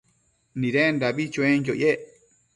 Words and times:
Nidendabi 0.59 1.23
chuenquio 1.33 1.75
yec 1.83 1.99